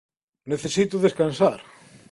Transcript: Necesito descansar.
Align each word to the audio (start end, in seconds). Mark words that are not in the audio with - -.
Necesito 0.51 0.95
descansar. 1.05 1.59